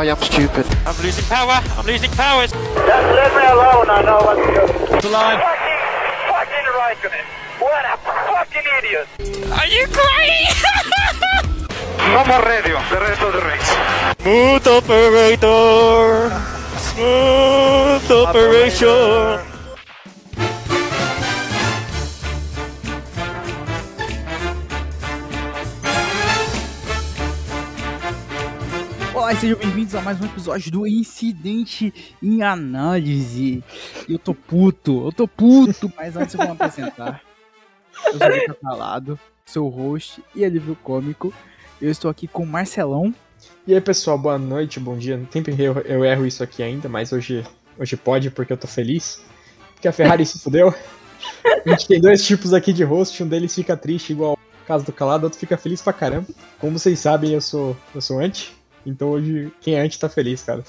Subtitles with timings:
[0.00, 0.64] I am stupid.
[0.86, 1.60] I'm losing power.
[1.76, 2.46] I'm losing power.
[2.46, 3.90] Just leave me alone.
[3.92, 4.64] I know what to do.
[4.96, 5.36] The line.
[5.36, 5.80] Fucking,
[6.32, 7.26] fucking right on it.
[7.60, 8.00] What a
[8.32, 9.06] fucking idiot.
[9.60, 10.56] Are you crazy?
[12.00, 12.80] No more radio.
[12.88, 13.70] The rest of the race.
[14.22, 16.32] Smooth operator.
[16.80, 18.86] Smooth operation.
[18.88, 19.49] Olá,
[29.40, 33.64] sejam bem-vindos a mais um episódio do Incidente em Análise.
[34.06, 37.22] Eu tô puto, eu tô puto, mas antes eu vou apresentar.
[38.04, 41.32] Eu sou o Calado, seu host e alívio cômico.
[41.80, 43.14] Eu estou aqui com o Marcelão.
[43.66, 45.18] E aí pessoal, boa noite, bom dia.
[45.32, 47.42] Sempre eu, eu erro isso aqui ainda, mas hoje,
[47.78, 49.22] hoje pode porque eu tô feliz.
[49.72, 50.74] Porque a Ferrari se fudeu.
[51.64, 54.84] A gente tem dois tipos aqui de host, um deles fica triste igual o caso
[54.84, 56.26] do Calado, outro fica feliz pra caramba.
[56.58, 60.42] Como vocês sabem, eu sou, eu sou anti, então hoje quem é anti tá feliz,
[60.42, 60.64] cara.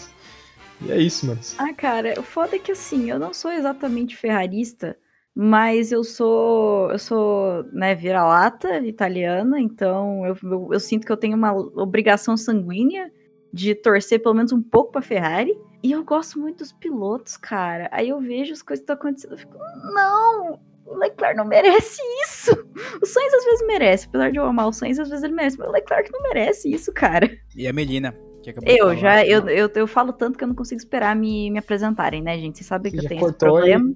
[0.81, 1.39] E é isso, mano.
[1.57, 4.97] Ah, cara, o foda é que assim, eu não sou exatamente ferrarista,
[5.33, 11.17] mas eu sou, eu sou, né, vira-lata italiana, então eu, eu, eu sinto que eu
[11.17, 13.11] tenho uma obrigação sanguínea
[13.53, 15.57] de torcer pelo menos um pouco pra Ferrari.
[15.83, 17.89] E eu gosto muito dos pilotos, cara.
[17.91, 19.57] Aí eu vejo as coisas que estão acontecendo, eu fico,
[19.93, 22.51] não, o Leclerc não merece isso.
[23.01, 25.57] O Sainz às vezes merece, apesar de eu amar o Sainz, às vezes ele merece,
[25.57, 27.29] mas o Leclerc não merece isso, cara.
[27.55, 30.47] E a Melina, que acabou de Eu já, eu, eu, eu falo tanto que eu
[30.47, 32.57] não consigo esperar me, me apresentarem, né, gente?
[32.57, 33.93] Vocês sabem que Já eu tenho esse e- problema.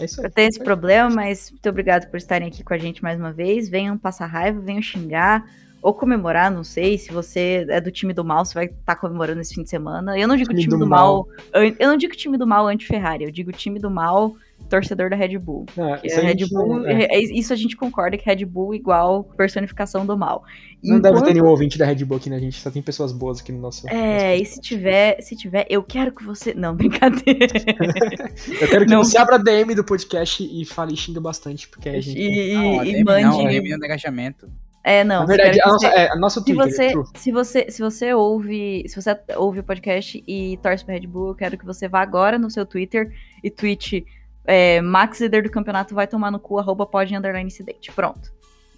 [0.00, 0.26] É isso aí.
[0.26, 3.32] Eu tenho esse problema, mas muito obrigado por estarem aqui com a gente mais uma
[3.32, 3.68] vez.
[3.68, 5.44] Venham passar raiva, venham xingar
[5.80, 6.98] ou comemorar, não sei.
[6.98, 10.18] Se você é do time do mal, você vai estar comemorando esse fim de semana.
[10.18, 11.28] Eu não digo Time time, do do, mal.
[11.54, 14.34] an- Eu não digo time do mal anti-Ferrari, eu digo time do mal
[14.74, 15.66] torcedor da Red Bull.
[16.00, 18.44] Que isso a Red gente Bull, não, é, é- isso a gente concorda que Red
[18.44, 20.42] Bull igual personificação do mal.
[20.82, 22.38] não deve ter Enquanto- nenhum ouvinte da Red Bull aqui, né?
[22.38, 23.88] Gente só tem pessoas boas aqui no nosso.
[23.88, 26.52] É, nosso e se tiver, se tiver, eu quero que você.
[26.54, 27.46] Não, brincadeira.
[28.60, 29.02] Eu quero que Não.
[29.04, 32.18] você abra a DM do podcast e fale e xinga bastante, porque a gente.
[32.20, 33.48] E, Não, a e- e DM não, a mande.
[33.48, 34.48] DM é um engajamento.
[34.86, 35.20] É, não.
[35.20, 37.04] Na verdade, a nossa, você- é, a nossa Se Twitter, você, true.
[37.14, 41.28] se você, se você ouve, se você ouve o podcast e torce pra Red Bull,
[41.28, 43.10] eu quero que você vá agora no seu Twitter
[43.42, 44.04] e tweete
[44.46, 47.92] é, Max líder do campeonato vai tomar no cu, arroba pode underline incidente.
[47.92, 48.32] Pronto.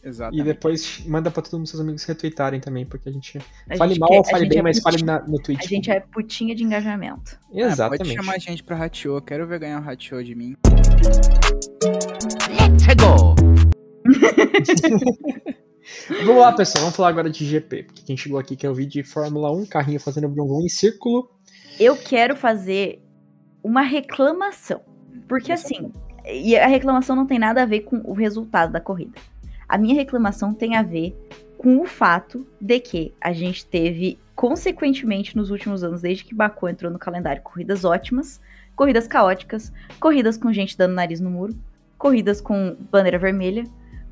[0.04, 0.44] E Exatamente.
[0.44, 3.38] depois manda pra todos os seus amigos retweetarem também, porque a gente.
[3.68, 5.64] A fale gente mal quer- ou fale bem, é mas fale na- no tweet.
[5.64, 7.36] A gente é putinha de engajamento.
[7.52, 7.98] Exatamente.
[7.98, 10.54] pode chamar a gente pra Hatio, eu quero ver ganhar um Hatio de mim.
[16.24, 16.82] Vamos lá, pessoal.
[16.82, 17.84] Vamos falar agora de GP.
[17.84, 21.30] Porque quem chegou aqui quer ouvir de Fórmula 1, carrinho fazendo brum em círculo.
[21.78, 23.02] Eu quero fazer
[23.62, 24.80] uma reclamação.
[25.28, 25.92] Porque assim,
[26.24, 29.12] e a reclamação não tem nada a ver com o resultado da corrida.
[29.68, 31.16] A minha reclamação tem a ver
[31.58, 36.68] com o fato de que a gente teve, consequentemente, nos últimos anos, desde que Baku
[36.68, 38.40] entrou no calendário, corridas ótimas,
[38.76, 41.56] corridas caóticas, corridas com gente dando nariz no muro,
[41.98, 43.64] corridas com bandeira vermelha,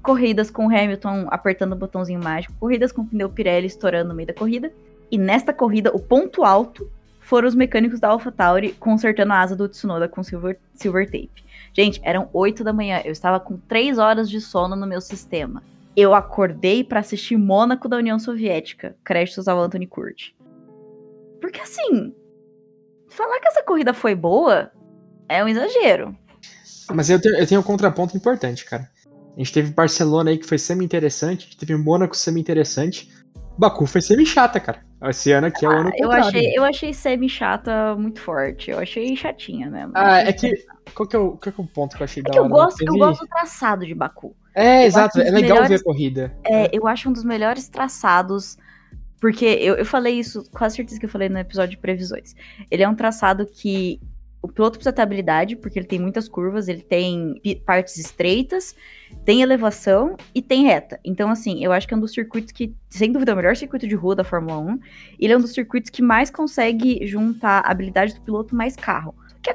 [0.02, 4.34] corridas com Hamilton apertando o botãozinho mágico, corridas com pneu Pirelli estourando no meio da
[4.34, 4.72] corrida.
[5.10, 6.90] E nesta corrida, o ponto alto
[7.24, 11.42] foram os mecânicos da AlphaTauri consertando a asa do Tsunoda com silver, silver tape.
[11.72, 15.62] Gente, eram 8 da manhã, eu estava com 3 horas de sono no meu sistema.
[15.96, 20.36] Eu acordei para assistir Mônaco da União Soviética, créditos ao Anthony Curti.
[21.40, 22.14] Porque assim,
[23.08, 24.70] falar que essa corrida foi boa
[25.26, 26.14] é um exagero.
[26.92, 28.90] Mas eu tenho, eu tenho um contraponto importante, cara.
[29.34, 33.10] A gente teve Barcelona aí que foi semi-interessante, teve Mônaco semi-interessante.
[33.58, 34.82] Baku foi semi-chata, cara.
[35.04, 36.26] Esse ano aqui é o ano Ah, eu contrário.
[36.28, 38.70] achei, eu achei semi chata muito forte.
[38.70, 39.92] Eu achei chatinha mesmo.
[39.94, 40.52] Ah, é que.
[40.94, 42.38] Qual que é, o, qual que é o ponto que eu achei É da que
[42.38, 42.52] eu hora?
[42.52, 44.34] gosto, eu gosto do traçado de Baku.
[44.54, 45.20] É, eu exato.
[45.20, 46.36] É legal melhores- ver a corrida.
[46.44, 48.56] É, eu acho um dos melhores traçados.
[49.20, 52.34] Porque eu, eu falei isso, quase certeza que eu falei no episódio de previsões.
[52.70, 53.98] Ele é um traçado que
[54.44, 58.76] o piloto precisa ter habilidade, porque ele tem muitas curvas, ele tem partes estreitas,
[59.24, 61.00] tem elevação e tem reta.
[61.02, 63.56] Então, assim, eu acho que é um dos circuitos que, sem dúvida, é o melhor
[63.56, 64.78] circuito de rua da Fórmula 1.
[65.18, 69.14] Ele é um dos circuitos que mais consegue juntar a habilidade do piloto mais carro.
[69.48, 69.54] É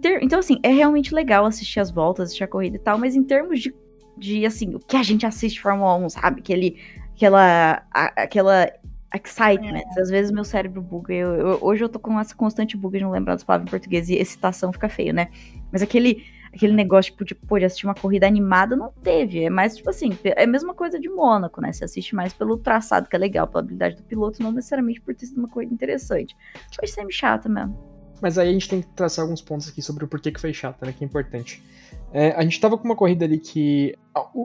[0.00, 3.16] ter- Então, assim, é realmente legal assistir as voltas, assistir a corrida e tal, mas
[3.16, 3.74] em termos de,
[4.16, 6.40] de assim, o que a gente assiste Fórmula 1, sabe?
[6.40, 6.76] Aquele,
[7.16, 8.70] aquela, aquela
[9.14, 9.82] excitement.
[9.98, 11.12] Às vezes meu cérebro buga.
[11.12, 13.70] Eu, eu- hoje eu tô com essa constante buga de não lembrar das palavras em
[13.70, 15.28] português e excitação fica feio, né?
[15.72, 16.24] Mas aquele,
[16.54, 19.44] aquele negócio, tipo, de, pô, de assistir uma corrida animada, não teve.
[19.44, 21.72] É mais, tipo assim, é a mesma coisa de Mônaco, né?
[21.72, 25.14] Você assiste mais pelo traçado, que é legal, pela habilidade do piloto, não necessariamente por
[25.14, 26.36] ter sido uma corrida interessante.
[26.74, 27.76] Foi sempre chata mesmo.
[28.22, 30.52] Mas aí a gente tem que traçar alguns pontos aqui sobre o porquê que foi
[30.52, 30.92] chata, né?
[30.92, 31.62] Que é importante.
[32.12, 33.94] É, a gente tava com uma corrida ali que.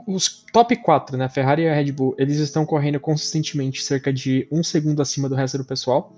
[0.07, 1.27] Os top 4, né?
[1.27, 5.35] Ferrari e a Red Bull, eles estão correndo consistentemente cerca de um segundo acima do
[5.35, 6.15] resto do pessoal.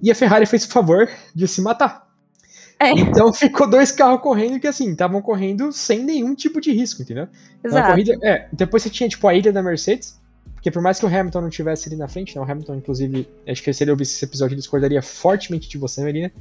[0.00, 2.06] E a Ferrari fez o favor de se matar.
[2.78, 2.92] É.
[2.92, 7.26] Então ficou dois carros correndo que assim, estavam correndo sem nenhum tipo de risco, entendeu?
[7.58, 7.88] Então, Exato.
[7.90, 10.20] corrida, é, depois você tinha tipo a ilha da Mercedes,
[10.58, 13.28] porque por mais que o Hamilton não tivesse ali na frente, né, o Hamilton inclusive,
[13.46, 16.32] acho que se ele ouvisse esse episódio ele discordaria fortemente de você, Melina.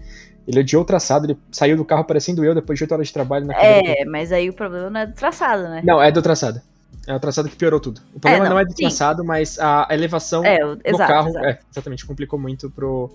[0.47, 3.13] Ele odiou o traçado, ele saiu do carro parecendo eu depois de 8 horas de
[3.13, 3.53] trabalho na.
[3.53, 5.81] É, mas aí o problema não é do traçado, né?
[5.85, 6.61] Não, é do traçado.
[7.05, 8.01] É o traçado que piorou tudo.
[8.13, 8.83] O problema não, não, é do sim.
[8.83, 11.45] traçado, mas a elevação É, o- do exato, carro, exato.
[11.45, 13.09] é, exatamente, complicou muito pro,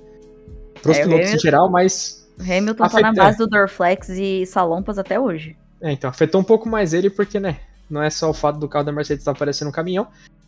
[0.82, 4.08] pros É, o pilotos em Hamilton- geral, mas O Hamilton tá na base do Dorflex
[4.10, 5.56] e Salompas até hoje.
[5.80, 7.56] É, então, afetou um pouco mais ele, porque, né,
[7.90, 10.06] não é só o fato do carro da Mercedes estar parecendo um caminhão,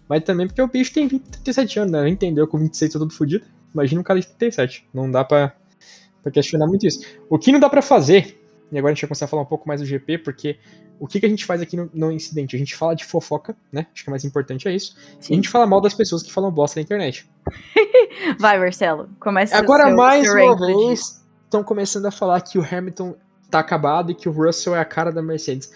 [0.09, 2.09] mas também porque o bicho tem 20, 37 anos, né?
[2.09, 2.47] Entendeu?
[2.47, 3.45] Com 26 tá todo fodido.
[3.73, 4.89] Imagina um cara de 37.
[4.93, 5.55] Não dá pra,
[6.23, 7.01] pra questionar muito isso.
[7.29, 8.41] O que não dá pra fazer,
[8.71, 10.59] e agora a gente vai começar a falar um pouco mais do GP, porque
[10.99, 12.55] o que, que a gente faz aqui no, no incidente?
[12.55, 13.87] A gente fala de fofoca, né?
[13.93, 14.97] Acho que o mais importante é isso.
[15.29, 17.29] E a gente fala mal das pessoas que falam bosta na internet.
[18.39, 22.65] Vai, Marcelo, comece Agora, seu, mais seu uma vez, estão começando a falar que o
[22.65, 23.17] Hamilton
[23.51, 25.71] tá acabado e que o Russell é a cara da Mercedes.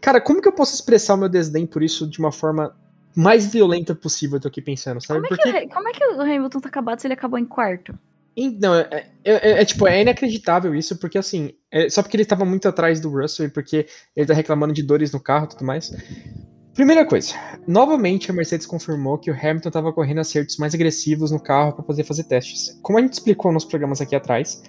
[0.00, 2.74] Cara, como que eu posso expressar o meu desdém por isso de uma forma
[3.14, 4.36] mais violenta possível?
[4.36, 5.20] Eu tô aqui pensando, sabe?
[5.20, 5.52] Como é, Porque.
[5.52, 7.98] que, o- como é que o Hamilton tá acabado se ele acabou em quarto?
[8.60, 12.24] Não, é, é- é- é, tipo, é inacreditável isso, porque assim, é só porque ele
[12.24, 13.86] tava muito atrás do Russell e porque
[14.16, 15.92] ele tá reclamando de dores no carro e tudo mais.
[16.72, 17.34] Primeira coisa,
[17.68, 21.84] novamente a Mercedes confirmou que o Hamilton tava correndo acertos mais agressivos no carro para
[21.84, 22.78] poder fazer testes.
[22.80, 24.62] Como a gente explicou nos programas aqui atrás,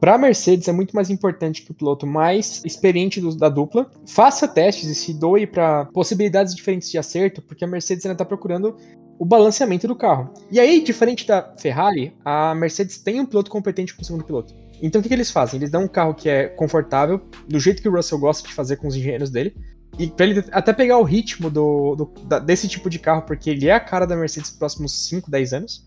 [0.00, 3.90] para a Mercedes é muito mais importante que o piloto mais experiente do- da dupla
[4.06, 8.24] faça testes e se doe para possibilidades diferentes de acerto, porque a Mercedes ainda tá
[8.24, 8.76] procurando
[9.18, 10.32] o balanceamento do carro.
[10.50, 14.54] E aí, diferente da Ferrari, a Mercedes tem um piloto competente como segundo piloto.
[14.82, 15.58] Então o que, que eles fazem?
[15.60, 18.76] Eles dão um carro que é confortável, do jeito que o Russell gosta de fazer
[18.76, 19.54] com os engenheiros dele,
[19.98, 23.68] e pra ele até pegar o ritmo do, do- desse tipo de carro, porque ele
[23.68, 25.84] é a cara da Mercedes nos próximos 5, 10 anos.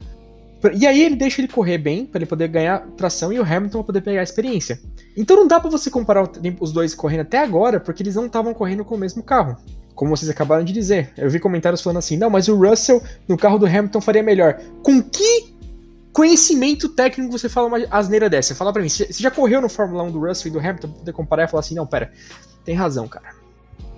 [0.74, 3.80] E aí ele deixa ele correr bem, pra ele poder ganhar tração, e o Hamilton
[3.80, 4.80] pra poder pegar a experiência.
[5.18, 6.30] Então não dá pra você comparar
[6.60, 9.57] os dois correndo até agora, porque eles não estavam correndo com o mesmo carro.
[9.95, 11.12] Como vocês acabaram de dizer.
[11.18, 14.60] Eu vi comentários falando assim, não, mas o Russell no carro do Hamilton faria melhor.
[14.81, 15.54] Com que
[16.12, 18.56] conhecimento técnico você fala uma asneira dessa?
[18.56, 21.00] Fala pra mim, você já correu no Fórmula 1 do Russell e do Hamilton pra
[21.00, 22.12] poder comparar e falar assim, não, pera,
[22.63, 23.43] tem razão, cara.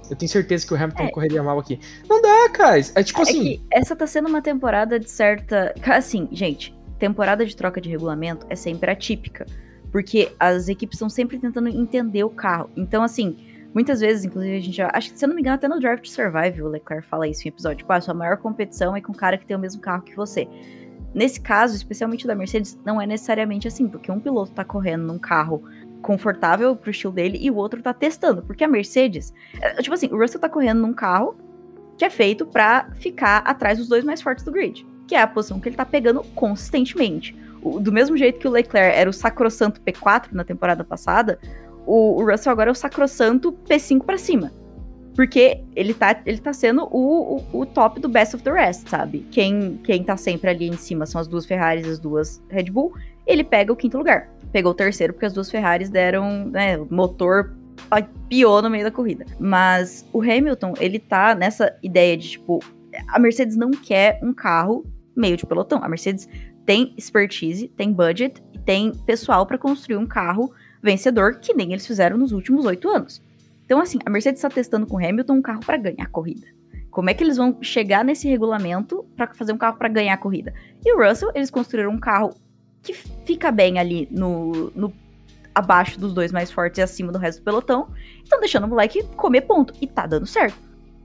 [0.09, 1.11] Eu tenho certeza que o Hamilton É.
[1.11, 1.79] correria mal aqui.
[2.09, 2.79] Não dá, cara.
[2.95, 3.61] É tipo É assim.
[3.71, 5.73] essa tá sendo uma temporada de certa.
[5.85, 9.45] Assim, gente, temporada de troca de regulamento é sempre atípica.
[9.91, 12.69] Porque as equipes estão sempre tentando entender o carro.
[12.75, 13.37] Então, assim,
[13.73, 14.89] muitas vezes, inclusive, a gente já.
[14.93, 17.47] Acho que, se eu não me engano, até no Draft Survive, o Leclerc fala isso
[17.47, 17.77] em episódio.
[17.79, 20.15] Tipo, ah, sua maior competição é com um cara que tem o mesmo carro que
[20.15, 20.47] você.
[21.13, 25.17] Nesse caso, especialmente da Mercedes, não é necessariamente assim, porque um piloto tá correndo num
[25.17, 25.63] carro
[26.05, 28.43] confortável pro estilo dele e o outro tá testando.
[28.43, 29.33] Porque a Mercedes.
[29.59, 31.35] é, Tipo assim, o Russell tá correndo num carro
[31.97, 35.27] que é feito pra ficar atrás dos dois mais fortes do grid, que é a
[35.27, 37.35] posição que ele tá pegando consistentemente.
[37.61, 41.39] O- do mesmo jeito que o Leclerc era o sacrossanto P4 na temporada passada,
[41.85, 44.51] o, o Russell agora é o sacrossanto P5 pra cima.
[45.15, 48.89] Porque ele tá, ele tá sendo o, o, o top do best of the rest,
[48.89, 49.25] sabe?
[49.31, 52.65] Quem, quem tá sempre ali em cima são as duas Ferraris e as duas Red
[52.65, 52.93] Bull.
[53.25, 54.29] Ele pega o quinto lugar.
[54.55, 57.53] Pegou o terceiro porque as duas Ferraris deram, né, motor
[58.29, 59.25] piou no meio da corrida.
[59.37, 62.59] Mas o Hamilton, ele tá nessa ideia de, tipo,
[63.09, 65.83] a Mercedes não quer um carro meio de pelotão.
[65.83, 66.29] A Mercedes
[66.65, 71.85] tem expertise, tem budget e tem pessoal pra construir um carro vencedor que nem eles
[71.85, 73.21] fizeram nos últimos oito anos.
[73.65, 76.47] Então, assim, a Mercedes está testando com o Hamilton um carro pra ganhar a corrida.
[76.89, 80.17] Como é que eles vão chegar nesse regulamento pra fazer um carro pra ganhar a
[80.17, 80.53] corrida?
[80.85, 82.33] E o Russell, eles construíram um carro
[82.85, 84.93] que fica bem ali no, no
[85.53, 87.87] abaixo dos dois mais fortes e acima do resto do pelotão.
[88.23, 89.73] Estão deixando o moleque comer ponto.
[89.81, 90.57] E tá dando certo.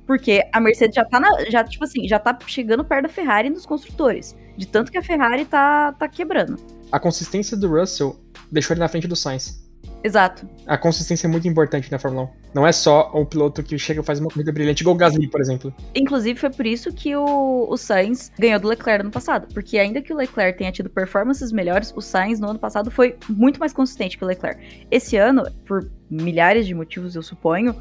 [0.07, 3.49] Porque a Mercedes já tá na, já, tipo assim, já tá chegando perto da Ferrari
[3.49, 4.37] nos construtores.
[4.57, 6.57] De tanto que a Ferrari tá, tá quebrando.
[6.93, 8.21] A consistência do Russell
[8.51, 9.70] deixou ele na frente do Sainz.
[10.03, 10.49] Exato.
[10.67, 12.29] A consistência é muito importante na Fórmula 1.
[12.55, 15.29] Não é só o piloto que chega e faz uma corrida brilhante, igual o Gasly,
[15.29, 15.75] por exemplo.
[15.95, 19.47] Inclusive, foi por isso que o, o Sainz ganhou do Leclerc no passado.
[19.53, 23.17] Porque ainda que o Leclerc tenha tido performances melhores, o Sainz no ano passado foi
[23.29, 24.87] muito mais consistente que o Leclerc.
[24.91, 27.77] Esse ano, por milhares de motivos, eu suponho,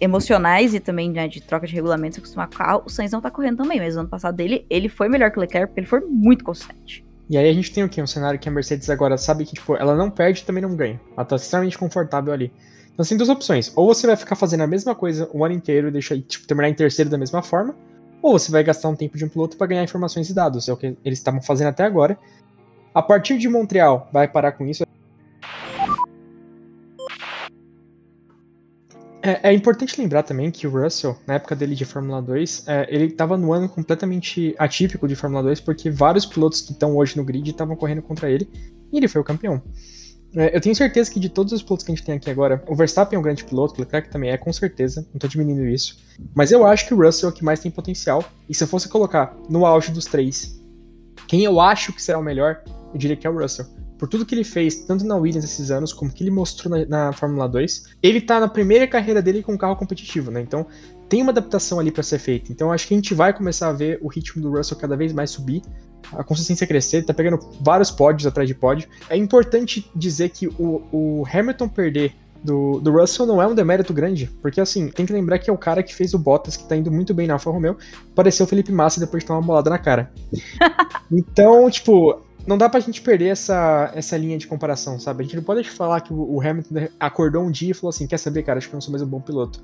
[0.00, 3.20] emocionais e também né, de troca de regulamentos, acostumar com o carro, o Sainz não
[3.20, 3.80] tá correndo também.
[3.80, 6.44] Mas no ano passado dele, ele foi melhor que o Leclerc porque ele foi muito
[6.44, 7.04] consistente.
[7.30, 8.02] E aí a gente tem o quê?
[8.02, 10.74] Um cenário que a Mercedes agora sabe que, tipo, ela não perde e também não
[10.74, 11.00] ganha.
[11.16, 12.52] Ela tá extremamente confortável ali.
[12.92, 13.72] Então tem duas opções.
[13.76, 16.68] Ou você vai ficar fazendo a mesma coisa o ano inteiro e deixar, tipo, terminar
[16.68, 17.76] em terceiro da mesma forma.
[18.20, 20.68] Ou você vai gastar um tempo de um piloto para ganhar informações e dados.
[20.68, 22.18] É o que eles estavam fazendo até agora.
[22.92, 24.84] A partir de Montreal, vai parar com isso.
[29.22, 32.86] É, é importante lembrar também que o Russell, na época dele de Fórmula 2, é,
[32.88, 37.16] ele estava no ano completamente atípico de Fórmula 2, porque vários pilotos que estão hoje
[37.16, 38.48] no grid estavam correndo contra ele,
[38.90, 39.62] e ele foi o campeão.
[40.34, 42.64] É, eu tenho certeza que de todos os pilotos que a gente tem aqui agora,
[42.66, 45.66] o Verstappen é um grande piloto, o Leclerc também é, com certeza, não tô diminuindo
[45.66, 45.98] isso.
[46.34, 48.68] Mas eu acho que o Russell é o que mais tem potencial, e se eu
[48.68, 50.58] fosse colocar no auge dos três,
[51.28, 52.62] quem eu acho que será o melhor,
[52.92, 53.66] eu diria que é o Russell
[54.00, 56.86] por tudo que ele fez, tanto na Williams esses anos, como que ele mostrou na,
[56.86, 57.96] na Fórmula 2.
[58.02, 60.40] Ele tá na primeira carreira dele com um carro competitivo, né?
[60.40, 60.66] Então
[61.06, 62.50] tem uma adaptação ali para ser feita.
[62.50, 65.12] Então acho que a gente vai começar a ver o ritmo do Russell cada vez
[65.12, 65.60] mais subir,
[66.14, 68.88] a consistência crescer, ele tá pegando vários pódios atrás de pódio.
[69.10, 73.92] É importante dizer que o, o Hamilton perder do, do, Russell não é um demérito
[73.92, 76.66] grande, porque assim, tem que lembrar que é o cara que fez o Bottas, que
[76.66, 77.76] tá indo muito bem na Alfa Romeo,
[78.14, 80.10] pareceu o Felipe Massa depois de tomar uma bolada na cara.
[81.12, 85.22] então, tipo, não dá pra gente perder essa, essa linha de comparação, sabe?
[85.22, 88.18] A gente não pode falar que o, Hamilton acordou um dia e falou assim: quer
[88.18, 89.62] saber, cara, acho que eu não sou mais um bom piloto.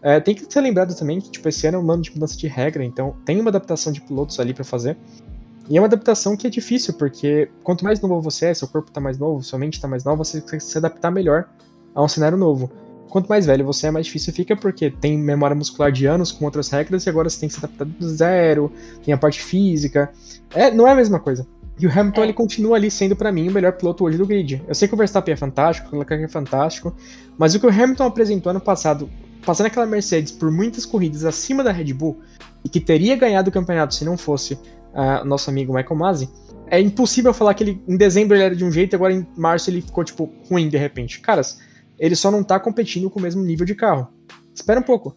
[0.00, 2.36] É, tem que ser lembrado também que, tipo, esse ano é um ano de mudança
[2.36, 4.96] de regra, então tem uma adaptação de pilotos ali para fazer.
[5.68, 8.90] E é uma adaptação que é difícil, porque quanto mais novo você é, seu corpo
[8.90, 11.48] tá mais novo, sua mente tá mais nova, você consegue se adaptar melhor
[11.94, 12.70] a um cenário novo.
[13.10, 16.44] Quanto mais velho você é, mais difícil fica, porque tem memória muscular de anos com
[16.44, 18.72] outras regras e agora você tem que se adaptar do zero,
[19.04, 20.10] tem a parte física.
[20.54, 21.46] É, não é a mesma coisa.
[21.78, 22.24] E o Hamilton, é.
[22.24, 24.62] ele continua ali sendo para mim o melhor piloto hoje do grid.
[24.66, 26.94] Eu sei que o Verstappen é fantástico, o Leclerc é fantástico,
[27.36, 29.08] mas o que o Hamilton apresentou ano passado,
[29.46, 32.20] passando aquela Mercedes por muitas corridas acima da Red Bull,
[32.64, 36.28] e que teria ganhado o campeonato se não fosse uh, nosso amigo Michael Masi,
[36.70, 39.26] é impossível falar que ele, em dezembro ele era de um jeito e agora em
[39.36, 41.20] março ele ficou, tipo, ruim de repente.
[41.20, 41.60] Caras,
[41.98, 44.08] ele só não tá competindo com o mesmo nível de carro.
[44.54, 45.16] Espera um pouco.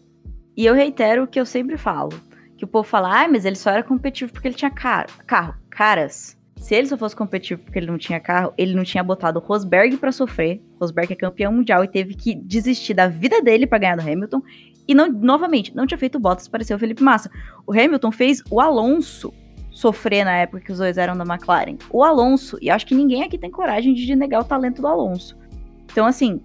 [0.56, 2.10] E eu reitero o que eu sempre falo.
[2.56, 5.54] Que o povo fala, ah, mas ele só era competitivo porque ele tinha car carro.
[5.68, 9.40] Caras, se ele só fosse competitivo porque ele não tinha carro, ele não tinha botado
[9.40, 10.62] o Rosberg para sofrer.
[10.80, 14.40] Rosberg é campeão mundial e teve que desistir da vida dele para ganhar do Hamilton.
[14.86, 17.28] E não, novamente, não tinha feito Bottas parecer o Felipe Massa.
[17.66, 19.34] O Hamilton fez o Alonso
[19.72, 21.78] sofrer na época que os dois eram da McLaren.
[21.90, 25.36] O Alonso, e acho que ninguém aqui tem coragem de negar o talento do Alonso.
[25.90, 26.40] Então, assim,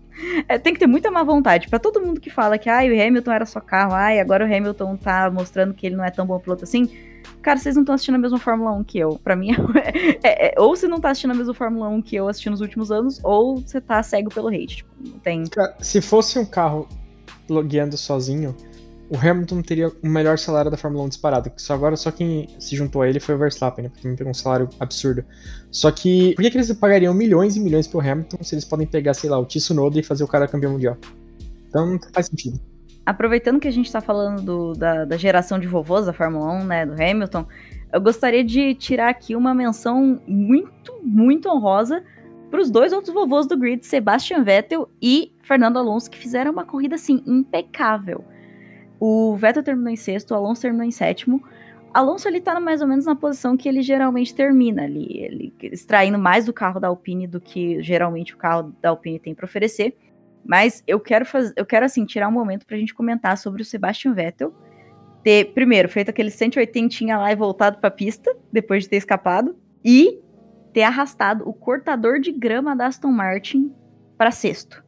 [0.48, 1.70] é, tem que ter muita má vontade.
[1.70, 4.48] para todo mundo que fala que ah, o Hamilton era só carro, ai, agora o
[4.52, 6.90] Hamilton tá mostrando que ele não é tão bom piloto assim
[7.42, 9.20] Cara, vocês não estão assistindo a mesma Fórmula 1 que eu.
[9.24, 9.52] Para mim,
[10.24, 12.62] é, é, ou você não tá assistindo a mesma Fórmula 1 que eu assisti nos
[12.62, 14.78] últimos anos, ou você tá cego pelo hate.
[14.78, 15.44] Tipo, não tem.
[15.80, 16.88] se fosse um carro
[17.66, 18.56] guiando sozinho,
[19.10, 21.52] o Hamilton teria o melhor salário da Fórmula 1 disparado.
[21.56, 23.90] Só agora só quem se juntou a ele foi o Verstappen, né?
[23.90, 25.24] Porque ele pegou um salário absurdo.
[25.72, 28.86] Só que por que, que eles pagariam milhões e milhões pro Hamilton se eles podem
[28.86, 30.98] pegar, sei lá, o Tsunoda e fazer o cara campeão mundial?
[31.70, 32.60] Então não faz sentido
[33.08, 36.66] aproveitando que a gente tá falando do, da, da, geração de vovôs da Fórmula 1,
[36.66, 37.48] né, do Hamilton,
[37.94, 42.04] eu gostaria de tirar aqui uma menção muito, muito honrosa
[42.52, 46.66] para os dois outros vovôs do grid, Sebastian Vettel e Fernando Alonso, que fizeram uma
[46.66, 48.26] corrida assim impecável.
[49.00, 51.42] O Vettel terminou em sexto, o Alonso terminou em sétimo.
[51.94, 56.20] Alonso ele tá mais ou menos na posição que ele geralmente termina ali, ele extraindo
[56.20, 59.96] mais do carro da Alpine do que geralmente o carro da Alpine tem para oferecer.
[60.48, 63.66] Mas eu quero fazer, eu quero assim tirar um momento pra gente comentar sobre o
[63.66, 64.56] Sebastian Vettel
[65.22, 69.58] ter primeiro feito aquele 180 lá e voltado para a pista depois de ter escapado
[69.84, 70.22] e
[70.72, 73.74] ter arrastado o cortador de grama da Aston Martin
[74.18, 74.82] para sexto.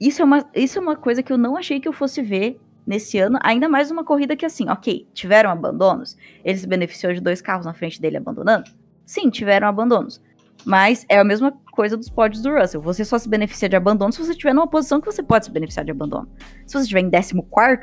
[0.00, 2.60] Isso é, uma, isso é uma coisa que eu não achei que eu fosse ver
[2.86, 7.20] nesse ano, ainda mais uma corrida que assim, ok, tiveram abandonos, ele se beneficiou de
[7.20, 8.70] dois carros na frente dele abandonando?
[9.04, 10.22] Sim, tiveram abandonos.
[10.64, 12.80] Mas é a mesma coisa dos pódios do Russell.
[12.80, 15.50] Você só se beneficia de abandono se você estiver numa posição que você pode se
[15.50, 16.28] beneficiar de abandono.
[16.66, 17.34] Se você estiver em 14,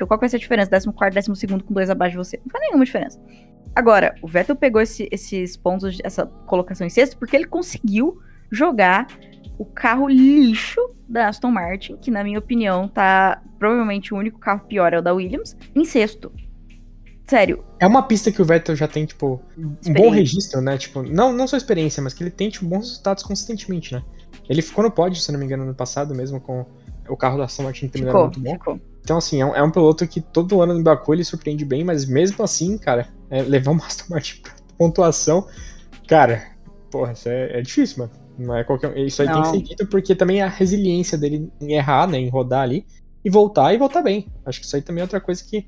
[0.06, 0.70] qual vai ser a diferença?
[0.70, 2.40] 14, 12 com dois abaixo de você?
[2.44, 3.20] Não faz nenhuma diferença.
[3.74, 8.18] Agora, o Vettel pegou esse, esses pontos, essa colocação em sexto, porque ele conseguiu
[8.50, 9.06] jogar
[9.58, 14.66] o carro lixo da Aston Martin, que na minha opinião tá provavelmente o único carro
[14.66, 16.32] pior é o da Williams, em sexto.
[17.28, 17.64] Sério.
[17.80, 20.78] É uma pista que o Vettel já tem, tipo, um bom registro, né?
[20.78, 24.02] Tipo, não, não só experiência, mas que ele tem, tipo, bons resultados consistentemente, né?
[24.48, 26.64] Ele ficou no pódio, se não me engano, no passado, mesmo com
[27.08, 28.52] o carro da Aston Martin terminando muito bom.
[28.52, 28.80] Ficou.
[29.02, 31.84] Então, assim, é um, é um, piloto que todo ano no Baku ele surpreende bem,
[31.84, 35.46] mas mesmo assim, cara, é, levar o Aston Martin pra pontuação,
[36.06, 36.44] cara,
[36.90, 38.12] porra, isso é, é difícil, mano.
[38.38, 39.42] Não é qualquer, isso aí não.
[39.42, 42.84] tem que ser dito porque também a resiliência dele em errar, né, em rodar ali,
[43.24, 44.26] e voltar e voltar bem.
[44.44, 45.66] Acho que isso aí também é outra coisa que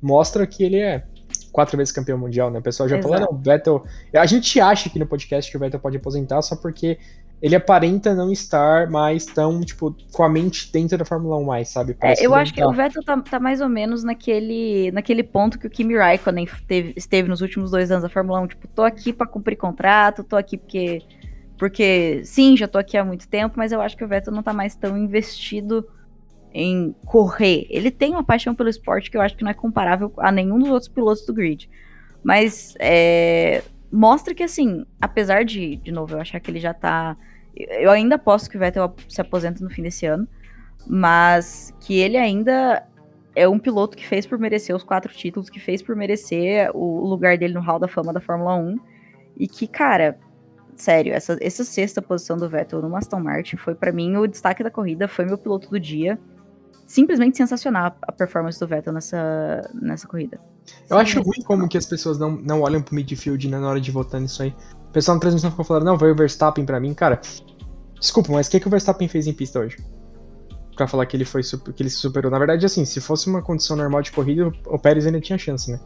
[0.00, 1.04] mostra que ele é
[1.52, 2.58] quatro vezes campeão mundial, né?
[2.58, 3.84] O pessoal já falou, não, o Vettel.
[4.14, 6.98] A gente acha aqui no podcast que o Vettel pode aposentar só porque
[7.40, 11.68] ele aparenta não estar mais tão, tipo, com a mente dentro da Fórmula 1 mais,
[11.68, 11.96] sabe?
[12.02, 15.66] É, eu acho que o Vettel tá, tá, mais ou menos naquele, naquele ponto que
[15.66, 18.48] o Kimi Raikkonen teve, esteve nos últimos dois anos da Fórmula 1.
[18.48, 21.02] Tipo, tô aqui para cumprir contrato, tô aqui porque.
[21.56, 24.42] Porque, sim, já tô aqui há muito tempo, mas eu acho que o Vettel não
[24.42, 25.86] tá mais tão investido
[26.54, 27.66] em correr.
[27.68, 30.58] Ele tem uma paixão pelo esporte que eu acho que não é comparável a nenhum
[30.58, 31.68] dos outros pilotos do grid.
[32.22, 37.16] Mas é, mostra que, assim, apesar de, de novo, eu achar que ele já tá.
[37.56, 40.28] Eu ainda aposto que o Vettel se aposenta no fim desse ano,
[40.86, 42.86] mas que ele ainda
[43.34, 47.04] é um piloto que fez por merecer os quatro títulos, que fez por merecer o
[47.06, 48.78] lugar dele no Hall da Fama da Fórmula 1.
[49.36, 50.18] E que, cara,
[50.76, 54.62] sério, essa, essa sexta posição do Vettel no Aston Martin foi para mim o destaque
[54.62, 56.18] da corrida, foi meu piloto do dia.
[56.86, 60.38] Simplesmente sensacional a performance do Vettel nessa, nessa corrida.
[60.88, 63.80] Eu acho ruim como que as pessoas não, não olham pro midfield né, na hora
[63.80, 64.54] de votar nisso aí.
[64.88, 67.20] O pessoal na transmissão ficou falando, não, vai o Verstappen pra mim, cara.
[67.98, 69.78] Desculpa, mas o que, que o Verstappen fez em pista hoje?
[70.76, 72.30] Pra falar que ele foi que ele se superou.
[72.30, 75.70] Na verdade, assim, se fosse uma condição normal de corrida, o Pérez ainda tinha chance,
[75.70, 75.80] né?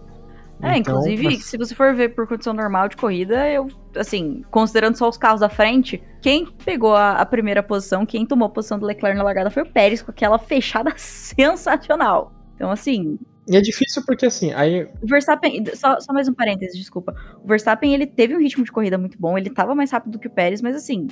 [0.62, 4.42] É, Então, inclusive, mas- se você for ver por condição normal de corrida, eu, assim,
[4.50, 8.50] considerando só os carros da frente, quem pegou a, a primeira posição, quem tomou a
[8.50, 12.32] posição do Leclerc na largada foi o Pérez, com aquela fechada sensacional.
[12.56, 16.76] Então, assim, E é difícil porque, assim, aí o Verstappen, só, só mais um parênteses,
[16.76, 17.14] desculpa.
[17.42, 20.26] O Verstappen, ele teve um ritmo de corrida muito bom, ele tava mais rápido que
[20.26, 21.06] o Pérez, mas assim,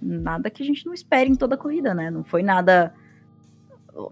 [0.00, 2.10] nada que a gente não espere em toda a corrida, né?
[2.10, 2.94] Não foi nada,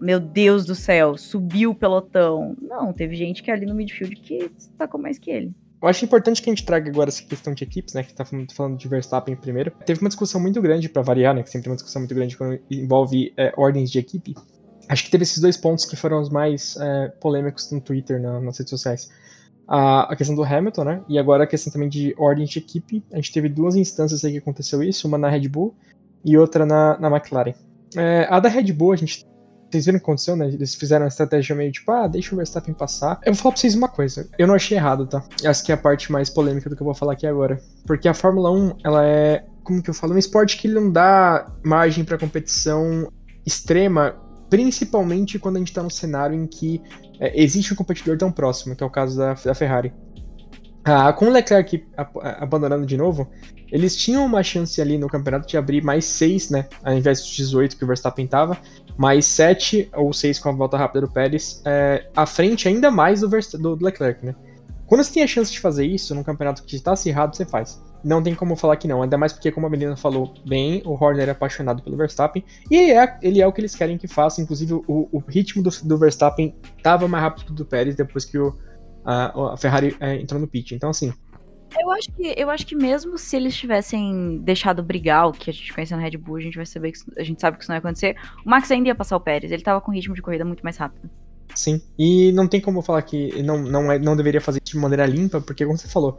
[0.01, 2.55] meu Deus do céu, subiu o pelotão.
[2.61, 5.51] Não, teve gente que é ali no midfield que destacou mais que ele.
[5.81, 8.03] Eu acho importante que a gente traga agora essa questão de equipes, né?
[8.03, 9.69] Que tá falando de Verstappen primeiro.
[9.85, 11.43] Teve uma discussão muito grande pra variar, né?
[11.43, 14.33] Que sempre tem uma discussão muito grande quando envolve é, ordens de equipe.
[14.87, 18.39] Acho que teve esses dois pontos que foram os mais é, polêmicos no Twitter, na-
[18.39, 19.09] nas redes sociais.
[19.67, 21.01] A, a questão do Hamilton, né?
[21.09, 23.03] E agora a questão também de ordem de equipe.
[23.11, 25.75] A gente teve duas instâncias aí que aconteceu isso, uma na Red Bull
[26.23, 27.53] e outra na, na McLaren.
[27.95, 29.25] É, a da Red Bull, a gente.
[29.73, 30.47] Vocês viram o que aconteceu, né?
[30.47, 33.19] Eles fizeram uma estratégia meio tipo, ah, deixa o Verstappen passar.
[33.25, 34.29] Eu vou falar pra vocês uma coisa.
[34.37, 35.23] Eu não achei errado, tá?
[35.43, 37.59] Essa que é a parte mais polêmica do que eu vou falar aqui agora.
[37.83, 39.43] Porque a Fórmula 1, ela é.
[39.63, 40.13] Como que eu falo?
[40.13, 43.11] Um esporte que ele não dá margem pra competição
[43.43, 44.15] extrema,
[44.47, 46.79] principalmente quando a gente tá num cenário em que
[47.19, 49.91] é, existe um competidor tão próximo, que é o caso da, da Ferrari.
[50.85, 53.29] Ah, com o Leclerc abandonando de novo,
[53.71, 56.67] eles tinham uma chance ali no campeonato de abrir mais 6, né?
[56.83, 58.57] Ao invés dos 18 que o Verstappen tava,
[58.97, 63.21] mais 7 ou 6 com a volta rápida do Pérez, é, à frente ainda mais
[63.21, 64.35] do, Verst- do Leclerc, né?
[64.85, 67.81] Quando você tem a chance de fazer isso num campeonato que está acirrado, você faz.
[68.03, 70.91] Não tem como falar que não, ainda mais porque, como a Melina falou bem, o
[71.01, 74.09] Horner é apaixonado pelo Verstappen e ele é, ele é o que eles querem que
[74.09, 74.41] faça.
[74.41, 78.25] Inclusive, o, o ritmo do, do Verstappen tava mais rápido que o do Pérez depois
[78.25, 78.53] que o,
[79.05, 80.73] a, a Ferrari é, entrou no pit.
[80.75, 81.13] Então, assim,
[81.79, 85.53] Eu acho que, eu acho que mesmo se eles tivessem deixado brigar o que a
[85.53, 87.71] gente conhece na Red Bull, a gente vai saber que a gente sabe que isso
[87.71, 88.15] não ia acontecer.
[88.45, 90.77] O Max ainda ia passar o Pérez, ele tava com ritmo de corrida muito mais
[90.77, 91.09] rápido.
[91.55, 91.81] Sim.
[91.97, 95.05] E não tem como falar que não, não, é, não deveria fazer isso de maneira
[95.05, 96.17] limpa, porque, como você falou,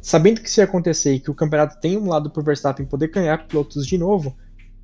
[0.00, 3.08] sabendo que isso ia acontecer e que o campeonato tem um lado pro Verstappen poder
[3.08, 4.36] ganhar pilotos de novo,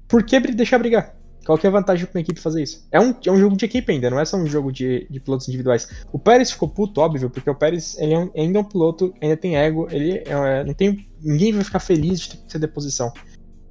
[0.09, 1.15] por que deixar brigar?
[1.45, 2.87] Qual que é a vantagem pra uma equipe fazer isso?
[2.93, 5.21] É um, é um jogo de equipe ainda, não é só um jogo de, de
[5.21, 5.89] pilotos individuais.
[6.13, 9.13] O Pérez ficou puto, óbvio, porque o Pérez ele é um- ainda é um piloto,
[9.21, 11.09] ainda tem ego, ele é, não tem.
[11.23, 13.13] Ninguém vai ficar feliz de ter deposição.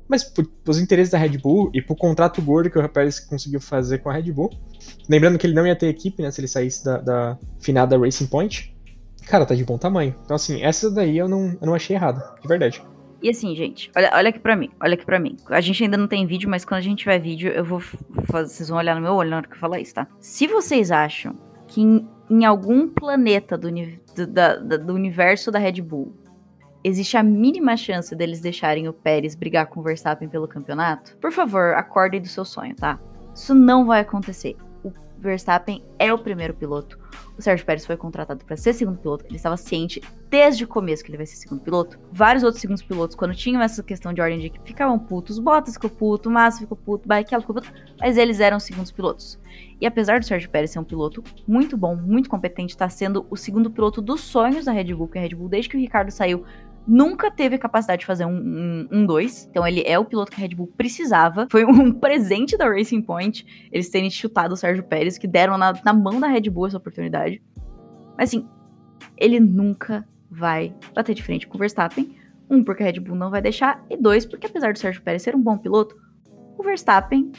[0.07, 0.43] Mas por,
[0.79, 4.13] interesses da Red Bull e pro contrato gordo que o Pérez conseguiu fazer com a
[4.13, 4.49] Red Bull,
[5.07, 8.25] lembrando que ele não ia ter equipe, né, se ele saísse da, da finada Racing
[8.25, 8.75] Point,
[9.27, 10.15] cara, tá de bom tamanho.
[10.25, 12.81] Então, assim, essa daí eu não, eu não achei errado, de verdade.
[13.21, 15.35] E assim, gente, olha, olha aqui pra mim, olha aqui pra mim.
[15.49, 18.53] A gente ainda não tem vídeo, mas quando a gente tiver vídeo, eu vou fazer,
[18.53, 20.07] vocês vão olhar no meu olho na hora que eu falar isso, tá?
[20.19, 21.35] Se vocês acham
[21.67, 26.15] que em, em algum planeta do, do- da- do universo da Red Bull
[26.81, 31.31] existe a mínima chance deles deixarem o Pérez brigar com o Verstappen pelo campeonato, por
[31.31, 32.97] favor, acordem do seu sonho, tá?
[33.35, 34.55] Isso não vai acontecer.
[35.19, 36.97] Verstappen é o primeiro piloto.
[37.37, 39.25] O Sérgio Pérez foi contratado para ser segundo piloto.
[39.25, 41.99] Ele estava ciente desde o começo que ele vai ser segundo piloto.
[42.11, 45.39] Vários outros segundos pilotos, quando tinham essa questão de ordem de equipe, ficavam putos.
[45.39, 47.71] Bottas ficou puto, Massa ficou puto, Barrichello ficou puto.
[47.99, 49.39] Mas eles eram segundos pilotos.
[49.79, 53.37] E apesar do Sérgio Pérez ser um piloto muito bom, muito competente, está sendo o
[53.37, 56.11] segundo piloto dos sonhos da Red Bull, que a Red Bull, desde que o Ricardo
[56.11, 56.43] saiu,
[56.87, 58.39] nunca teve a capacidade de fazer um 2.
[58.41, 59.47] Um, um dois.
[59.49, 61.47] então ele é o piloto que a Red Bull precisava.
[61.51, 65.73] Foi um presente da Racing Point eles terem chutado o Sérgio Pérez, que deram na,
[65.83, 67.41] na mão da Red Bull essa oportunidade.
[68.17, 68.47] Mas assim,
[69.17, 72.15] ele nunca vai bater de frente com o Verstappen.
[72.49, 73.85] Um, porque a Red Bull não vai deixar.
[73.89, 75.95] E dois, porque apesar do Sérgio Pérez ser um bom piloto,
[76.57, 77.31] o Verstappen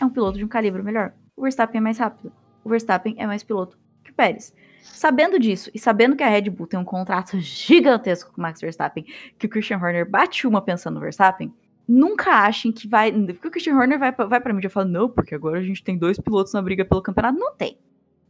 [0.00, 1.12] é um piloto de um calibre melhor.
[1.36, 2.32] O Verstappen é mais rápido.
[2.62, 4.52] O Verstappen é mais piloto que o Pérez.
[4.82, 8.60] Sabendo disso e sabendo que a Red Bull tem um contrato gigantesco com o Max
[8.60, 9.04] Verstappen,
[9.38, 11.52] que o Christian Horner bate uma pensando no Verstappen,
[11.86, 13.12] nunca achem que vai.
[13.12, 15.62] Porque o Christian Horner vai, pra- vai pra mídia e fala: não, porque agora a
[15.62, 17.38] gente tem dois pilotos na briga pelo campeonato.
[17.38, 17.78] Não tem.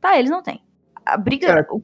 [0.01, 0.63] Tá, eles não têm.
[1.05, 1.47] A briga.
[1.47, 1.83] Certo.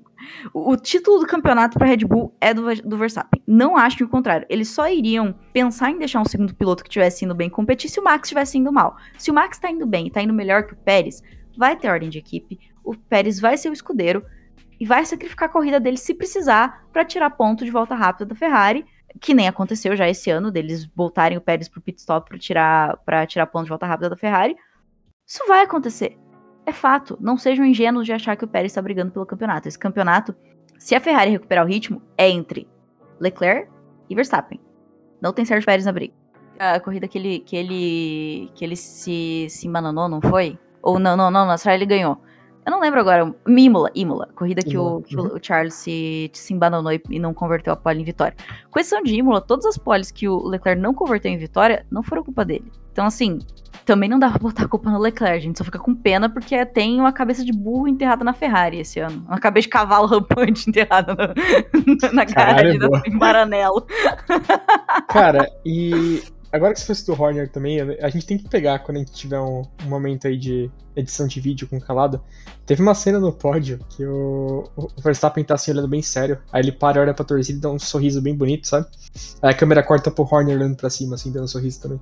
[0.52, 3.42] O, o título do campeonato pra Red Bull é do, do Verstappen.
[3.46, 4.46] Não achem o contrário.
[4.50, 7.98] Eles só iriam pensar em deixar um segundo piloto que estivesse indo bem competir se
[7.98, 8.96] o Max estivesse indo mal.
[9.16, 11.22] Se o Max tá indo bem e tá indo melhor que o Pérez,
[11.56, 14.24] vai ter ordem de equipe, o Pérez vai ser o escudeiro
[14.78, 18.34] e vai sacrificar a corrida dele se precisar para tirar ponto de volta rápida da
[18.34, 18.84] Ferrari,
[19.20, 22.96] que nem aconteceu já esse ano, deles voltarem o Pérez pro pit stop para tirar,
[22.98, 24.56] pra tirar ponto de volta rápida da Ferrari.
[25.26, 26.18] Isso vai acontecer.
[26.66, 27.16] É fato.
[27.20, 29.68] Não sejam ingênuos de achar que o Pérez está brigando pelo campeonato.
[29.68, 30.34] Esse campeonato,
[30.78, 32.68] se a Ferrari recuperar o ritmo, é entre
[33.20, 33.70] Leclerc
[34.08, 34.60] e Verstappen.
[35.20, 36.14] Não tem Sérgio Pérez na briga.
[36.58, 40.58] A corrida que ele, que ele, que ele se, se embananou, não foi?
[40.82, 42.20] Ou não, não, não, na Austrália ele ganhou.
[42.64, 43.34] Eu não lembro agora.
[43.46, 44.28] Imola, Imola.
[44.34, 45.34] Corrida que, Imola, o, que uhum.
[45.34, 48.36] o Charles se, se embananou e, e não converteu a pole em vitória.
[48.70, 52.02] Com exceção de Imola, todas as poles que o Leclerc não converteu em vitória não
[52.02, 52.70] foram culpa dele.
[52.90, 53.40] Então, assim,
[53.84, 55.36] também não dá pra botar a culpa no Leclerc.
[55.36, 58.78] A gente só fica com pena porque tem uma cabeça de burro enterrada na Ferrari
[58.78, 59.24] esse ano.
[59.26, 63.86] Uma cabeça de cavalo rampante enterrada na, na Caralho, garagem da em Maranello.
[65.08, 66.22] Cara, e
[66.54, 69.12] agora que você fez do Horner também, a gente tem que pegar quando a gente
[69.12, 72.22] tiver um, um momento aí de edição de vídeo com calado.
[72.64, 76.38] Teve uma cena no pódio que o, o Verstappen tá assim olhando bem sério.
[76.52, 78.86] Aí ele para, olha pra torcida e dá um sorriso bem bonito, sabe?
[79.42, 82.00] Aí a câmera corta pro Horner olhando pra cima, assim, dando um sorriso também.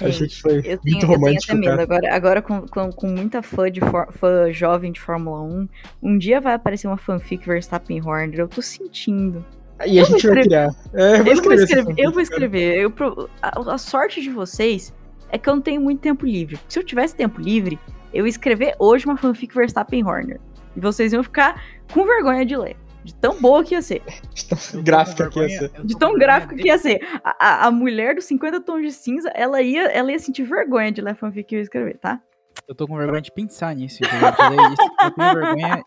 [0.00, 1.80] Achei Gente, que foi eu tenho, muito eu tenho romântico, até medo.
[1.80, 5.68] Agora, agora com, com, com muita fã, de for- fã jovem de Fórmula 1,
[6.02, 8.40] um dia vai aparecer uma fanfic Verstappen Horner.
[8.40, 9.44] Eu tô sentindo.
[9.84, 10.74] E a Eu vou gente vai escrever- criar.
[10.94, 11.84] É, Eu vou essa escrever.
[11.84, 12.78] fanfic, Eu vou escrever.
[12.78, 14.94] Eu pro- a, a sorte de vocês
[15.30, 16.58] é que eu não tenho muito tempo livre.
[16.68, 17.78] Se eu tivesse tempo livre,
[18.14, 20.40] eu ia escrever hoje uma fanfic Verstappen Horner.
[20.74, 21.62] E vocês iam ficar
[21.92, 22.76] com vergonha de ler.
[23.04, 24.02] De tão boa que ia ser.
[24.34, 25.70] De tão gráfica que ia ser.
[25.84, 27.00] De tão gráfico que ia ser.
[27.22, 30.90] A, a, a mulher dos 50 tons de cinza, ela ia, ela ia sentir vergonha
[30.90, 32.20] de ler a fanfic que eu ia escrever, tá?
[32.66, 34.14] Eu tô com vergonha de pensar nisso, de, de
[34.56, 34.82] ler isso.
[35.04, 35.84] Eu tenho vergonha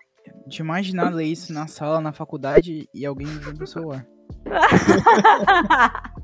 [0.49, 4.05] de imaginar ler isso na sala, na faculdade e alguém vendo no celular.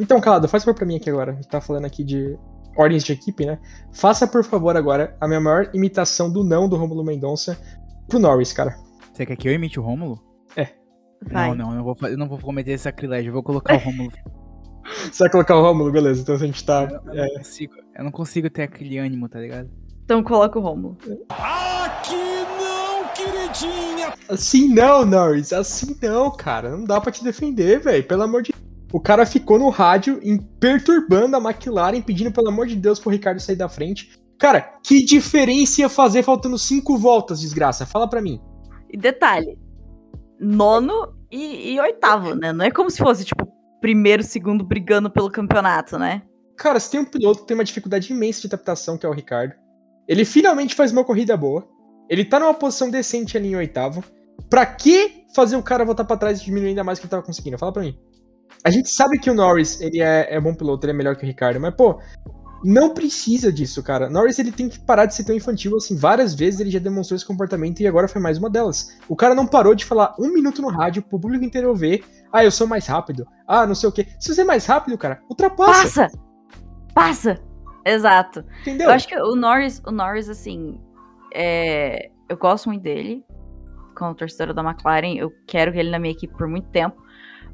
[0.00, 1.32] Então, Calado, faz favor pra mim aqui agora.
[1.32, 2.38] A gente tá falando aqui de
[2.76, 3.58] ordens de equipe, né?
[3.92, 7.58] Faça, por favor, agora a minha maior imitação do não do Romulo Mendonça
[8.06, 8.76] pro Norris, cara.
[9.12, 10.22] Você quer que eu imite o Rômulo?
[11.22, 11.48] Vai.
[11.48, 13.30] Não, não, eu não, vou, eu não vou cometer esse sacrilégio.
[13.30, 14.12] Eu vou colocar o Rômulo.
[15.10, 16.22] Você vai colocar o Rômulo, beleza.
[16.22, 16.84] Então a gente tá.
[16.84, 19.68] Eu, eu não consigo, eu não consigo ter aquele ânimo, tá ligado?
[20.08, 20.96] Então coloca o Romulo.
[24.26, 25.52] Assim não, Norris.
[25.52, 26.70] Assim não, cara.
[26.70, 28.02] Não dá pra te defender, velho.
[28.04, 28.54] Pelo amor de
[28.90, 33.10] O cara ficou no rádio em- perturbando a McLaren, pedindo pelo amor de Deus pro
[33.10, 34.18] Ricardo sair da frente.
[34.38, 37.84] Cara, que diferença ia fazer faltando cinco voltas, desgraça?
[37.84, 38.40] Fala pra mim.
[38.90, 39.58] E detalhe,
[40.40, 42.50] nono e, e oitavo, né?
[42.50, 43.46] Não é como se fosse, tipo,
[43.78, 46.22] primeiro, segundo brigando pelo campeonato, né?
[46.56, 49.12] Cara, se tem um piloto que tem uma dificuldade imensa de adaptação, que é o
[49.12, 49.54] Ricardo.
[50.08, 51.68] Ele finalmente faz uma corrida boa.
[52.08, 54.02] Ele tá numa posição decente ali em oitavo.
[54.48, 57.10] Pra que fazer o cara voltar pra trás e diminuir ainda mais o que ele
[57.10, 57.58] tava conseguindo?
[57.58, 57.98] Fala pra mim.
[58.64, 61.24] A gente sabe que o Norris, ele é, é bom piloto, ele é melhor que
[61.24, 62.00] o Ricardo, mas, pô,
[62.64, 64.10] não precisa disso, cara.
[64.10, 67.16] Norris, ele tem que parar de ser tão infantil, assim, várias vezes ele já demonstrou
[67.16, 68.96] esse comportamento e agora foi mais uma delas.
[69.08, 72.44] O cara não parou de falar um minuto no rádio pro público inteiro ver, ah,
[72.44, 74.06] eu sou mais rápido, ah, não sei o quê.
[74.18, 76.08] Se você é mais rápido, cara, ultrapassa, Passa!
[76.94, 77.47] Passa!
[77.88, 78.44] Exato.
[78.62, 78.88] entendeu?
[78.88, 80.80] Eu acho que o Norris, o Norris, assim,
[81.34, 83.24] é, eu gosto muito dele,
[83.96, 87.02] como torcedora da McLaren, eu quero ele na minha equipe por muito tempo,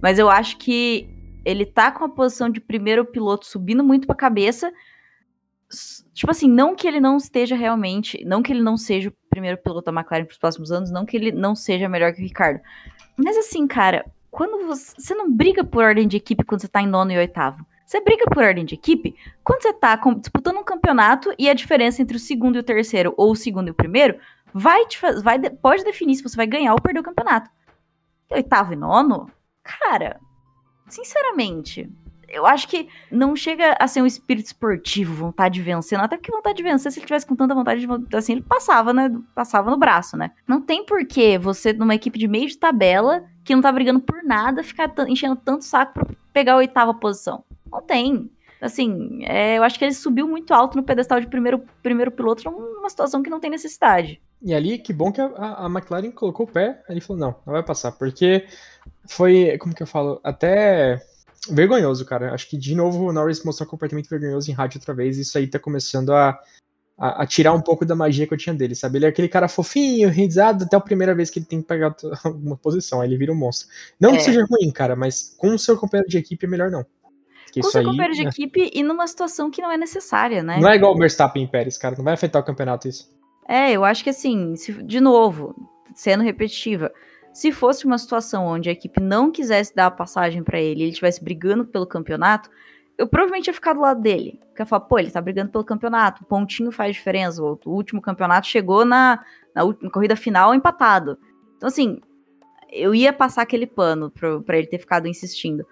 [0.03, 1.09] mas eu acho que
[1.45, 4.73] ele tá com a posição de primeiro piloto subindo muito pra cabeça,
[6.13, 9.59] tipo assim, não que ele não esteja realmente, não que ele não seja o primeiro
[9.59, 12.61] piloto da McLaren pros próximos anos, não que ele não seja melhor que o Ricardo,
[13.17, 16.83] mas assim, cara, quando você, você não briga por ordem de equipe quando você tá
[16.83, 20.59] em nono e oitavo, você briga por ordem de equipe quando você tá com- disputando
[20.59, 23.71] um campeonato e a diferença entre o segundo e o terceiro, ou o segundo e
[23.71, 24.19] o primeiro,
[24.53, 27.51] vai te vai de- pode definir se você vai ganhar ou perder o campeonato.
[28.31, 29.31] Oitavo e nono,
[29.63, 30.19] cara,
[30.89, 31.91] sinceramente,
[32.35, 36.17] eu acho que não chega a ser um espírito esportivo, vontade de vencer, não, até
[36.17, 39.11] porque vontade de vencer, se ele tivesse com tanta vontade de assim, ele passava, né?
[39.35, 40.33] Passava no braço, né?
[40.47, 44.23] Não tem porquê você, numa equipe de meio de tabela, que não tá brigando por
[44.25, 47.45] nada, ficar enchendo tanto saco pra pegar a oitava posição.
[47.71, 48.31] Não tem.
[48.61, 52.51] Assim, é, eu acho que ele subiu muito alto no pedestal de primeiro, primeiro piloto
[52.51, 54.23] numa situação que não tem necessidade.
[54.41, 57.53] E ali, que bom que a, a- McLaren colocou o pé, ele falou, não, não
[57.53, 58.47] vai passar, porque
[59.09, 61.03] foi, como que eu falo, até
[61.51, 62.33] vergonhoso, cara.
[62.35, 65.37] Acho que, de novo, o Norris mostrou um comportamento vergonhoso em rádio outra vez, isso
[65.39, 66.39] aí tá começando a,
[66.99, 68.99] a, a tirar um pouco da magia que eu tinha dele, sabe?
[68.99, 71.95] Ele é aquele cara fofinho, risado, até a primeira vez que ele tem que pegar
[72.25, 73.69] alguma posição, aí ele vira um monstro.
[74.01, 74.21] Não que É.
[74.21, 76.85] seja ruim, cara, mas com o seu companheiro de equipe é melhor não.
[77.45, 79.77] Porque Com isso seu aí, companheiro de né, equipe e numa situação que não é
[79.77, 80.59] necessária, né?
[80.61, 83.13] não é igual o Verstappen e Pérez, cara, não vai afetar o campeonato isso.
[83.49, 85.55] É, eu acho que assim, se- de novo,
[85.95, 86.91] sendo repetitiva,
[87.35, 90.91] se fosse uma situação onde a equipe não quisesse dar a passagem pra ele ele
[90.91, 92.49] estivesse brigando pelo campeonato,
[92.97, 94.39] eu provavelmente ia ficar do lado dele.
[94.47, 97.43] Porque eu falo, pô, ele tá brigando pelo campeonato, o pontinho faz diferença.
[97.43, 101.19] O, último campeonato chegou na, na última corrida final empatado.
[101.57, 102.01] Então, assim,
[102.71, 105.67] eu ia passar aquele pano pro, pra ele ter ficado insistindo.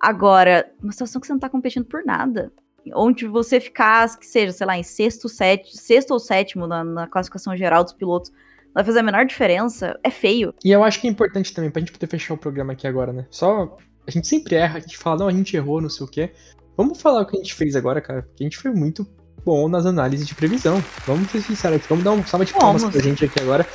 [0.00, 2.52] Agora, uma situação que você não tá competindo por nada.
[2.94, 7.06] Onde você ficar, que seja, sei lá, em sexto, sétimo, sexto ou sétimo na, na
[7.08, 8.32] classificação geral dos pilotos,
[8.70, 10.54] não vai fazer a menor diferença, é feio.
[10.64, 13.12] E eu acho que é importante também, pra gente poder fechar o programa aqui agora,
[13.12, 13.26] né?
[13.30, 13.76] Só.
[14.06, 16.32] A gente sempre erra, a gente fala, não, a gente errou, não sei o quê.
[16.76, 19.06] Vamos falar o que a gente fez agora, cara, porque a gente foi muito
[19.44, 20.82] bom nas análises de previsão.
[21.06, 22.96] Vamos ser sinceros aqui, vamos dar um salva de palmas Vamos.
[22.96, 23.66] pra gente aqui agora.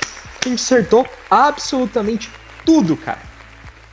[0.44, 2.30] A gente acertou absolutamente
[2.64, 3.20] tudo, cara.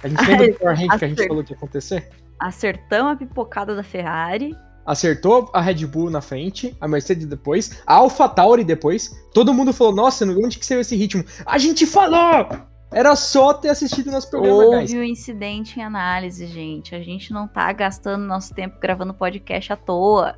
[0.03, 2.09] A gente lembra do Power Rank que a gente falou que ia acontecer?
[2.39, 4.55] Acertamos a pipocada da Ferrari.
[4.85, 9.15] Acertou a Red Bull na frente, a Mercedes depois, a AlphaTauri depois.
[9.33, 11.23] Todo mundo falou, nossa, onde que saiu esse ritmo?
[11.45, 12.47] A gente falou!
[12.91, 14.91] Era só ter assistido nosso programa, guys.
[14.91, 16.93] Houve um incidente em análise, gente.
[16.93, 20.37] A gente não tá gastando nosso tempo gravando podcast à toa.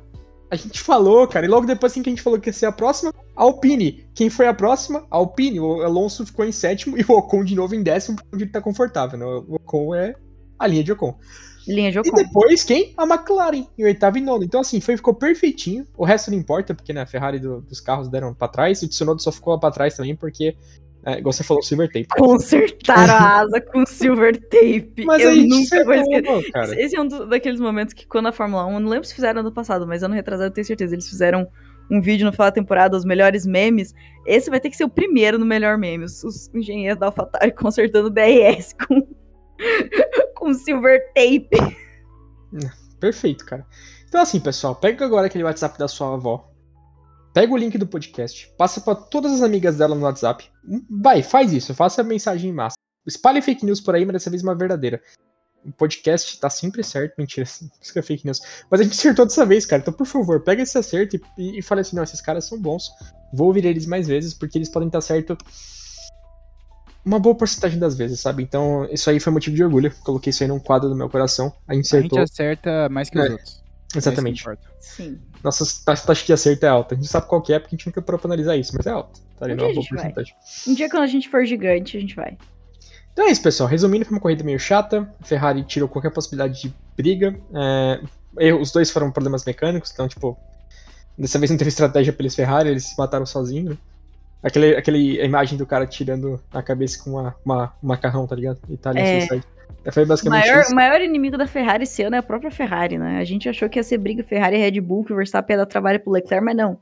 [0.50, 2.66] A gente falou, cara, e logo depois assim que a gente falou que ia ser
[2.66, 4.08] a próxima, a Alpine.
[4.14, 5.04] Quem foi a próxima?
[5.10, 5.60] A Alpine.
[5.60, 8.60] O Alonso ficou em sétimo e o Ocon de novo em décimo, onde ele tá
[8.60, 9.26] confortável, né?
[9.26, 10.14] O Ocon é
[10.58, 11.18] a linha de Ocon.
[11.66, 12.92] Linha E depois, quem?
[12.96, 14.44] A McLaren, em oitavo e nono.
[14.44, 15.86] Então, assim, foi, ficou perfeitinho.
[15.96, 18.82] O resto não importa, porque né, a Ferrari do- dos carros deram pra trás.
[18.82, 20.56] O Tsunoda só ficou lá pra trás também, porque,
[21.04, 22.06] é, igual você falou, silver tape.
[22.18, 25.04] Consertaram a asa com silver tape.
[25.04, 26.52] Mas eu nunca vou acertou, esquecer.
[26.52, 26.80] cara.
[26.80, 29.14] Esse é um do- daqueles momentos que quando a Fórmula 1, eu não lembro se
[29.14, 31.46] fizeram ano passado, mas ano retrasado eu tenho certeza, eles fizeram
[31.90, 33.94] um vídeo no final da temporada, os melhores memes.
[34.26, 36.04] Esse vai ter que ser o primeiro no melhor meme.
[36.04, 39.06] Os, os engenheiros da AlphaTauri consertando o DRS com,
[40.34, 41.50] com silver tape.
[43.00, 43.66] Perfeito, cara.
[44.08, 46.50] Então, assim, pessoal, pega agora aquele WhatsApp da sua avó.
[47.34, 50.50] Pega o link do podcast, passa pra todas as amigas dela no WhatsApp.
[50.88, 52.76] Vai, faz isso, faça a mensagem em massa.
[53.06, 55.02] Espalhe fake news por aí, mas dessa vez uma verdadeira.
[55.62, 58.40] O podcast tá sempre certo, mentira, isso que é fake news.
[58.70, 59.82] Mas a gente acertou dessa vez, cara.
[59.82, 62.58] Então, por favor, pega esse acerto e, e, e fale assim: não, esses caras são
[62.58, 62.88] bons.
[63.34, 65.36] Vou ouvir eles mais vezes, porque eles podem estar certo
[67.06, 68.42] uma boa porcentagem das vezes, sabe?
[68.42, 69.90] Então, isso aí foi motivo de orgulho.
[70.04, 71.52] Coloquei isso aí num quadro do meu coração.
[71.68, 72.18] A gente A gente acertou.
[72.22, 73.62] acerta mais que os É, outros.
[73.94, 74.40] Exatamente.
[74.40, 74.68] É importa.
[74.80, 75.18] Sim.
[75.42, 76.94] Nossa taxa de acerto é alta.
[76.94, 78.86] A gente sabe qual que é, porque a gente nunca parou pra analisar isso, mas
[78.86, 79.20] é alta.
[79.38, 79.88] Tá ali Um numa boa vai.
[79.98, 80.34] porcentagem.
[80.66, 82.36] Um dia quando a gente for gigante, a gente vai.
[83.12, 83.68] Então é isso, pessoal.
[83.68, 85.08] Resumindo, foi uma corrida meio chata.
[85.20, 87.38] A Ferrari tirou qualquer possibilidade de briga.
[87.54, 88.00] É,
[88.38, 90.36] eu- os dois foram problemas mecânicos, então, tipo,
[91.16, 93.70] dessa vez não teve estratégia pra eles Ferrari, eles se mataram sozinhos.
[93.70, 93.78] né?
[94.42, 98.36] Aquele, aquele a imagem do cara tirando a cabeça com uma, uma, um macarrão, tá
[98.36, 98.58] ligado?
[98.68, 99.20] Itália É.
[99.20, 99.46] Suicide.
[99.92, 100.72] Foi O basicamente maior, isso.
[100.72, 103.18] o maior inimigo da Ferrari esse ano é a própria Ferrari, né?
[103.18, 105.58] A gente achou que ia ser briga Ferrari e Red Bull, que o Verstappen ia
[105.58, 106.72] dar trabalho pro Leclerc, mas não.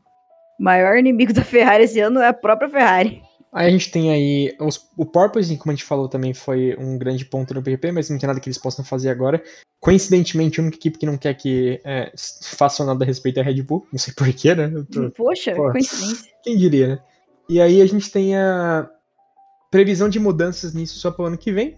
[0.58, 3.20] O maior inimigo da Ferrari esse ano é a própria Ferrari.
[3.52, 4.54] Aí a gente tem aí.
[4.58, 8.08] Os, o Porpoise, como a gente falou, também foi um grande ponto no PGP, mas
[8.10, 9.40] não tem nada que eles possam fazer agora.
[9.80, 12.10] Coincidentemente, a única equipe que não quer que é,
[12.42, 13.86] façam nada a respeito é a Red Bull.
[13.92, 14.72] Não sei porquê, né?
[14.90, 15.70] Tô- Poxa, Pô.
[15.70, 16.30] coincidência.
[16.42, 16.98] Quem diria, né?
[17.48, 18.88] E aí a gente tem a
[19.70, 21.76] previsão de mudanças nisso só pro ano que vem.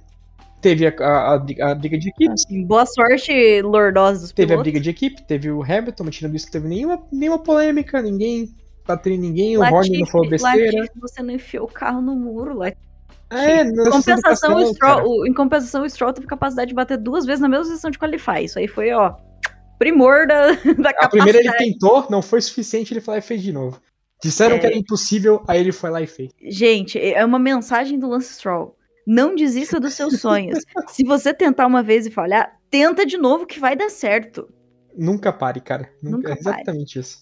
[0.61, 2.45] Teve a, a, a briga- a de equipes.
[2.47, 6.35] Assim, boa sorte, lordosa dos Teve a briga de equipe, teve o Hamilton, mas tirando
[6.35, 8.55] isso, não teve nenhuma, nenhuma polêmica, ninguém
[8.87, 10.81] bateu em ninguém, o Horner não falou besteira.
[10.81, 12.81] Latifi, você não enfiou o carro no muro, Latifi.
[13.29, 16.97] É, sessão do compensação, o Stroll, o- em compensação, o Stroll teve capacidade de bater
[16.97, 18.45] duas vezes na mesma sessão de qualify.
[18.45, 19.15] Isso aí foi, ó,
[19.79, 21.59] primor da, da A primeira ele capacidade.
[21.59, 23.81] tentou, não foi suficiente, ele lá e fez de novo.
[24.23, 24.59] Disseram É.
[24.59, 26.31] que era impossível, aí ele foi lá e fez.
[26.49, 28.77] Gente, é uma mensagem do Lance Stroll.
[29.07, 30.59] Não desista dos seus sonhos.
[30.89, 34.49] Se você tentar uma vez e falhar, tenta de novo que vai dar certo.
[34.97, 35.91] Nunca pare, cara.
[36.03, 37.19] Nunca, Nunca é exatamente isso.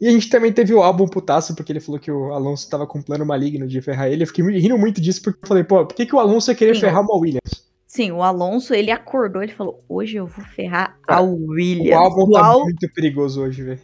[0.00, 2.86] E a gente também teve o álbum putaço, porque ele falou que o Alonso tava
[2.86, 4.22] com um plano maligno de ferrar ele.
[4.22, 6.54] Eu fiquei rindo muito disso, porque eu falei, pô, por que, que o Alonso ia
[6.54, 6.80] querer Sim.
[6.80, 7.68] ferrar uma Williams?
[7.86, 11.90] Sim, o Alonso, ele acordou, ele falou, hoje eu vou ferrar a Williams.
[11.90, 12.62] O álbum tá Uau.
[12.62, 13.80] muito perigoso hoje, velho.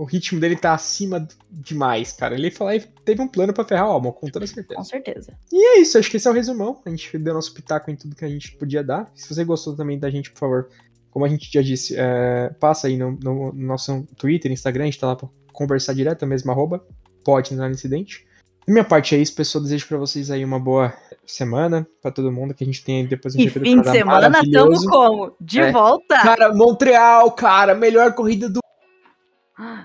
[0.00, 2.34] O ritmo dele tá acima demais, cara.
[2.34, 4.74] Ele falou e teve um plano pra ferrar o álbum, com toda certeza.
[4.76, 5.34] Com certeza.
[5.52, 6.80] E é isso, acho que esse é o resumão.
[6.86, 9.10] A gente deu nosso pitaco em tudo que a gente podia dar.
[9.14, 10.68] Se você gostou também da gente, por favor,
[11.10, 14.86] como a gente já disse, é, passa aí no, no- no nosso Twitter, Instagram, a
[14.86, 16.82] gente tá lá pra conversar direto, a mesma arroba,
[17.22, 18.26] pode no incidente.
[18.66, 19.62] Da minha parte é isso, pessoal.
[19.62, 20.94] Desejo pra vocês aí uma boa
[21.26, 24.86] semana, pra todo mundo, que a gente tenha depois um E fim de semana, tamo
[24.88, 25.36] como?
[25.40, 25.70] De É.
[25.72, 26.22] volta?
[26.22, 28.60] Cara, Montreal, cara, melhor corrida do.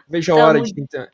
[0.10, 1.08] Veja a Tamo- hora de tentar.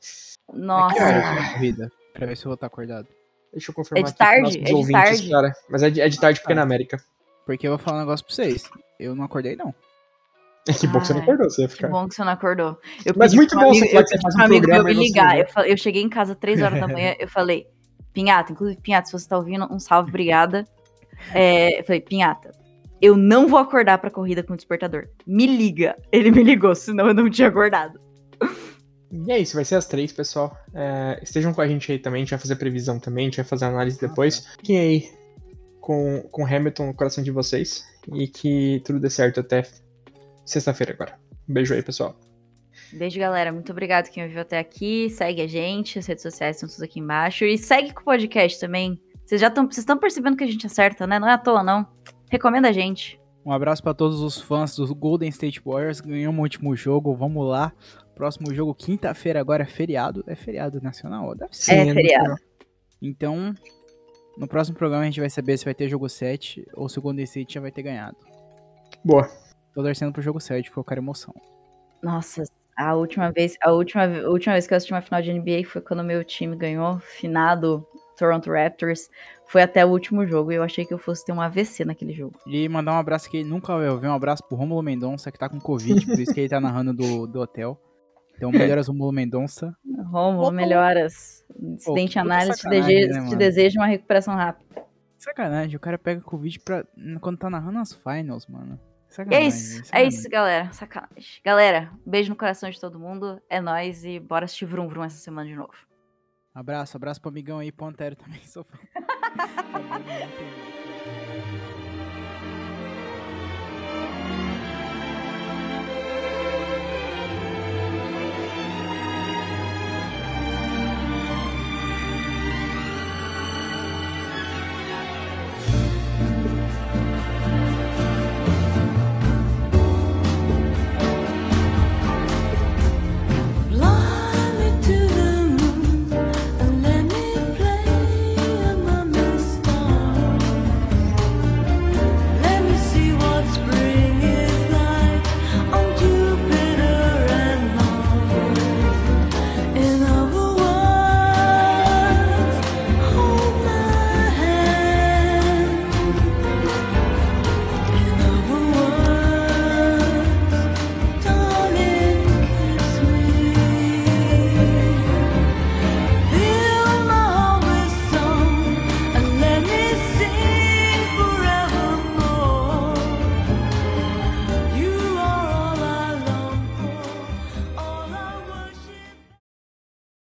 [0.54, 0.96] Nossa.
[0.96, 1.92] Que horas é corrida?
[2.14, 3.08] Pra ver se eu vou estar acordado.
[3.52, 4.58] Deixa eu confirmar É de tarde?
[4.60, 5.30] É de ouvintes, tarde?
[5.30, 5.54] cara.
[5.70, 7.02] Mas é de, é de tarde porque é na América.
[7.46, 8.70] Porque eu vou falar um negócio pra vocês.
[9.00, 9.74] Eu não acordei, não.
[10.80, 11.88] Que bom que você não Ai, acordou, você ia Que ficar.
[11.90, 12.78] bom que você não acordou.
[13.06, 15.04] Eu Mas muito bom amigo, você falar que você faz um amigo programa meu me
[15.08, 15.40] ligar.
[15.40, 17.66] Eu, falei- eu cheguei em casa três horas da manhã, eu falei,
[18.14, 20.66] Pinhata, inclusive, Pinhata, se você tá ouvindo, um salve, obrigada.
[21.34, 22.52] É, eu falei, Pinhata,
[23.02, 25.08] eu não vou acordar pra corrida com o despertador.
[25.26, 25.98] Me liga.
[26.12, 28.00] Ele me ligou, senão eu não tinha acordado.
[29.12, 30.58] E é isso, vai ser as três, pessoal.
[30.74, 33.38] É, estejam com a gente aí também, a gente vai fazer previsão também, a gente
[33.38, 34.48] vai fazer análise depois.
[34.58, 35.12] Fiquem aí
[35.82, 39.64] com, com Hamilton no coração de vocês e que tudo dê certo até
[40.46, 41.20] sexta-feira agora.
[41.50, 42.16] Um beijo aí, pessoal.
[42.94, 43.52] Beijo, galera.
[43.52, 45.10] Muito obrigado quem ouviu até aqui.
[45.10, 47.44] Segue a gente, as redes sociais estão todas aqui embaixo.
[47.44, 49.02] E segue com o podcast também.
[49.26, 49.66] Vocês já estão.
[49.66, 51.20] Vocês estão percebendo que a gente acerta, né?
[51.20, 51.86] Não é à toa, não.
[52.30, 53.20] Recomenda a gente.
[53.46, 56.00] Um abraço pra todos os fãs do Golden State Warriors.
[56.00, 57.16] Ganhamos o último jogo.
[57.16, 57.72] Vamos lá.
[58.22, 60.24] Próximo jogo, quinta-feira, agora é feriado.
[60.28, 61.34] É feriado nacional?
[61.34, 61.74] Deve ser.
[61.74, 62.36] É, Sim, feriado.
[63.02, 63.52] Então,
[64.38, 67.02] no próximo programa a gente vai saber se vai ter jogo 7 ou se o
[67.02, 68.16] Golden State já vai ter ganhado.
[69.04, 69.28] Boa.
[69.74, 71.34] Tô torcendo pro jogo 7 porque eu quero emoção.
[72.04, 72.44] Nossa,
[72.78, 75.66] a última vez, a última, a última vez que eu assisti uma final de NBA
[75.66, 77.84] foi quando o meu time ganhou, finado
[78.20, 79.10] Toronto Raptors.
[79.48, 82.14] Foi até o último jogo e eu achei que eu fosse ter um AVC naquele
[82.14, 82.38] jogo.
[82.46, 84.06] E mandar um abraço que nunca vai ouvir.
[84.06, 86.94] Um abraço pro Romulo Mendonça, que tá com Covid, por isso que ele tá narrando
[86.94, 87.82] do, do hotel.
[88.42, 89.78] Então, melhoras Romulo Mendonça.
[90.10, 91.46] Romulo, melhoras.
[91.62, 94.84] Incidente puta análise, te, sacanagem, desejo, né, te uma recuperação rápida.
[95.16, 96.84] Sacanagem, o cara pega Covid pra,
[97.20, 98.80] quando tá narrando as finals, mano.
[99.08, 99.46] E Sacanagem.
[99.46, 100.08] é isso, é sacanagem.
[100.08, 100.74] isso, galera.
[100.74, 101.42] Sacanagem.
[101.46, 103.40] Galera, beijo no coração de todo mundo.
[103.48, 105.74] É nóis e bora assistir Vrum Vrum essa semana de novo.
[106.52, 108.42] Abraço, abraço pro amigão aí, pro Antero também.
[108.42, 108.80] Sou fã.